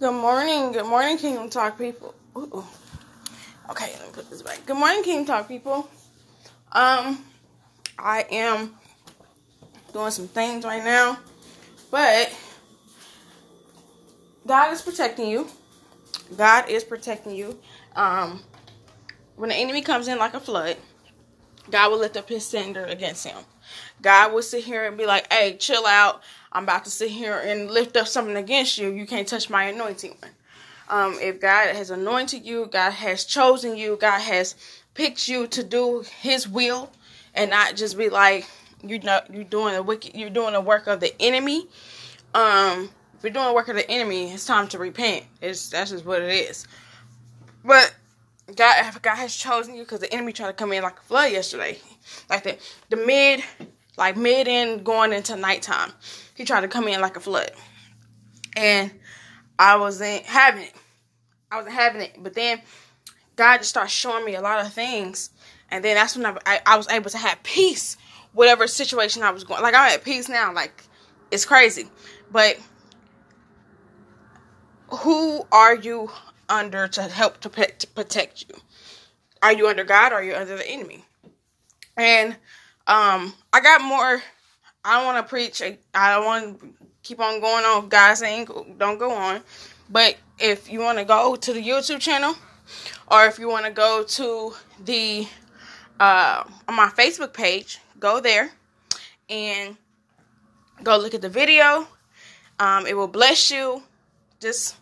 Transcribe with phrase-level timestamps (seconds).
[0.00, 0.72] Good morning.
[0.72, 2.16] Good morning, Kingdom Talk people.
[2.36, 2.64] Ooh.
[3.70, 4.66] Okay, let me put this back.
[4.66, 5.88] Good morning, Kingdom Talk people.
[6.72, 7.24] Um,
[7.96, 8.74] I am
[9.92, 11.16] doing some things right now,
[11.92, 12.36] but
[14.44, 15.46] God is protecting you.
[16.36, 17.56] God is protecting you.
[17.94, 18.42] Um,
[19.36, 20.76] when the enemy comes in like a flood,
[21.70, 23.36] God will lift up his standard against him.
[24.02, 26.22] God will sit here and be like, hey, chill out.
[26.52, 28.90] I'm about to sit here and lift up something against you.
[28.90, 30.30] You can't touch my anointing one.
[30.88, 34.54] Um, if God has anointed you, God has chosen you, God has
[34.94, 36.90] picked you to do his will
[37.34, 38.46] and not just be like,
[38.82, 41.66] you know, you're doing the wicked, you're doing the work of the enemy.
[42.34, 45.24] Um, if you're doing the work of the enemy, it's time to repent.
[45.40, 46.66] It's that's just what it is.
[47.64, 47.94] But
[48.46, 51.32] God, God has chosen you because the enemy tried to come in like a flood
[51.32, 51.78] yesterday,
[52.28, 52.58] like the
[52.90, 53.42] the mid,
[53.96, 55.92] like mid and going into nighttime.
[56.34, 57.50] He tried to come in like a flood,
[58.54, 58.92] and
[59.58, 60.74] I wasn't having it.
[61.50, 62.16] I wasn't having it.
[62.22, 62.60] But then
[63.36, 65.30] God just started showing me a lot of things,
[65.70, 67.96] and then that's when I, I, I was able to have peace,
[68.34, 69.62] whatever situation I was going.
[69.62, 70.52] Like I'm at peace now.
[70.52, 70.84] Like
[71.30, 71.88] it's crazy,
[72.30, 72.58] but
[74.88, 76.10] who are you
[76.48, 78.54] under to help to, protect you?
[79.42, 81.04] Are you under God or are you under the enemy?
[81.96, 82.32] And
[82.86, 84.22] um, I got more.
[84.84, 85.62] I don't want to preach.
[85.62, 86.68] I don't want to
[87.02, 87.88] keep on going on.
[87.88, 89.42] God saying don't go on.
[89.90, 92.34] But if you want to go to the YouTube channel,
[93.10, 95.28] or if you want to go to the
[96.00, 98.50] uh, on my Facebook page, go there
[99.28, 99.76] and
[100.82, 101.86] go look at the video.
[102.58, 103.82] Um, it will bless you.
[104.40, 104.76] Just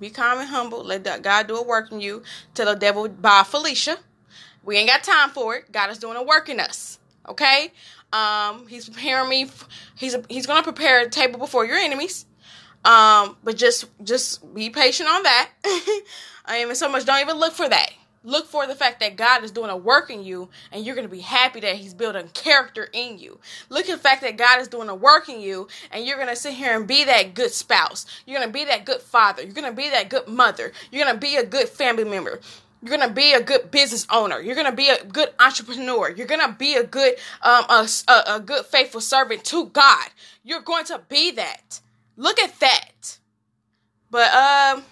[0.00, 0.84] be calm and humble.
[0.84, 2.22] Let God do a work in you.
[2.54, 3.98] Tell the devil, bye, Felicia.
[4.62, 5.70] We ain't got time for it.
[5.72, 6.98] God is doing a work in us.
[7.28, 7.72] Okay?
[8.12, 9.50] Um, he's preparing me.
[9.96, 12.26] He's he's gonna prepare a table before your enemies.
[12.84, 15.50] Um, but just just be patient on that.
[16.46, 17.04] I mean, so much.
[17.04, 17.90] Don't even look for that.
[18.26, 21.06] Look for the fact that God is doing a work in you, and you're gonna
[21.06, 23.38] be happy that He's building character in you.
[23.68, 26.34] Look at the fact that God is doing a work in you, and you're gonna
[26.34, 28.04] sit here and be that good spouse.
[28.26, 29.44] You're gonna be that good father.
[29.44, 30.72] You're gonna be that good mother.
[30.90, 32.40] You're gonna be a good family member.
[32.82, 34.40] You're gonna be a good business owner.
[34.40, 36.10] You're gonna be a good entrepreneur.
[36.10, 40.08] You're gonna be a good, um, a, a, a good faithful servant to God.
[40.42, 41.80] You're going to be that.
[42.16, 43.18] Look at that.
[44.10, 44.82] But um,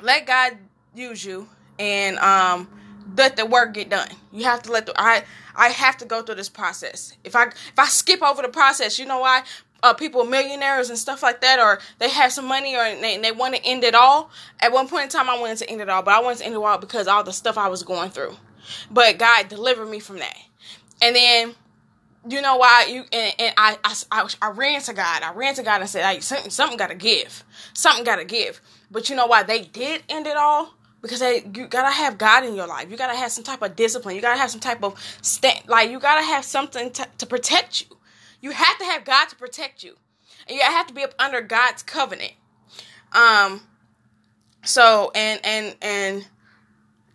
[0.00, 0.56] let God
[0.94, 1.48] use you
[1.78, 2.68] and um
[3.16, 4.08] let the work get done.
[4.32, 5.24] You have to let the I
[5.56, 7.16] I have to go through this process.
[7.24, 9.42] If I if I skip over the process, you know why?
[9.82, 13.32] Uh, people millionaires and stuff like that, or they have some money, or they, they
[13.32, 14.30] want to end it all.
[14.60, 16.46] At one point in time, I wanted to end it all, but I wanted to
[16.46, 18.34] end it all because all the stuff I was going through.
[18.90, 20.38] But God delivered me from that.
[21.02, 21.54] And then,
[22.26, 22.86] you know why?
[22.88, 23.76] You and, and I,
[24.10, 25.22] I, I ran to God.
[25.22, 27.44] I ran to God and said, "Hey, something something got to give.
[27.74, 30.72] Something got to give." But you know why they did end it all?
[31.04, 32.90] Because they, you gotta have God in your life.
[32.90, 34.16] You gotta have some type of discipline.
[34.16, 35.68] You gotta have some type of stand.
[35.68, 37.98] Like you gotta have something to, to protect you.
[38.40, 39.96] You have to have God to protect you,
[40.48, 42.32] and you have to be up under God's covenant.
[43.12, 43.60] Um.
[44.64, 46.26] So and and and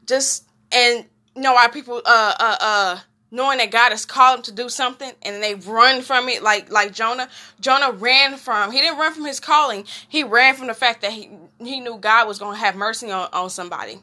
[0.05, 2.99] just and you know why people uh uh uh
[3.31, 6.71] knowing that God has called them to do something and they run from it like
[6.71, 7.27] like Jonah.
[7.59, 9.85] Jonah ran from he didn't run from his calling.
[10.07, 11.31] He ran from the fact that he
[11.67, 13.99] he knew God was going to have mercy on, on somebody,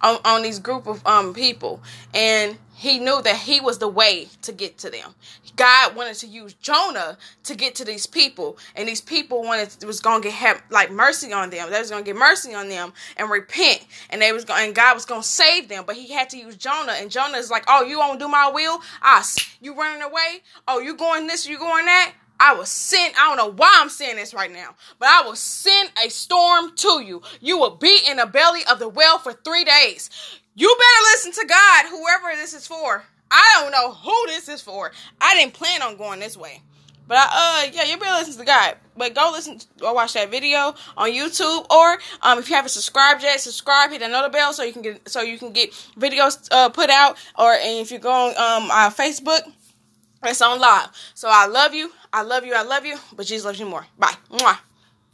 [0.00, 1.82] on, on these group of um people,
[2.12, 5.14] and he knew that he was the way to get to them.
[5.56, 10.00] God wanted to use Jonah to get to these people, and these people wanted was
[10.00, 11.70] going to get have, like mercy on them.
[11.70, 14.74] They was going to get mercy on them and repent, and they was going and
[14.74, 15.84] God was going to save them.
[15.86, 18.50] But he had to use Jonah, and Jonah is like, "Oh, you won't do my
[18.50, 18.80] will?
[19.02, 19.24] Ah,
[19.60, 20.42] you running away?
[20.66, 21.46] Oh, you going this?
[21.46, 24.74] You going that?" I will send, I don't know why I'm saying this right now,
[24.98, 27.22] but I will send a storm to you.
[27.40, 30.10] You will be in the belly of the well for three days.
[30.54, 33.04] You better listen to God, whoever this is for.
[33.30, 34.92] I don't know who this is for.
[35.20, 36.62] I didn't plan on going this way.
[37.06, 38.76] But I, uh, yeah, you better listen to God.
[38.96, 43.22] But go listen or watch that video on YouTube, or um, if you haven't subscribed
[43.22, 46.68] yet, subscribe, hit another bell so you can get so you can get videos uh,
[46.70, 47.18] put out.
[47.38, 49.40] Or and if you go on um our Facebook,
[50.26, 50.88] it's on live.
[51.14, 51.90] So I love you.
[52.12, 52.54] I love you.
[52.54, 52.96] I love you.
[53.16, 53.86] But Jesus loves you more.
[53.98, 54.14] Bye.
[54.30, 54.58] Mwah.